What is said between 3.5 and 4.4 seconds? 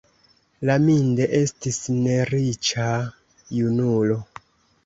junulo.